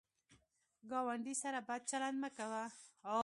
ګاونډي 0.89 1.33
سره 1.43 1.59
بد 1.67 1.81
چلند 1.91 2.17
مه 2.21 2.29
کوه 2.37 2.63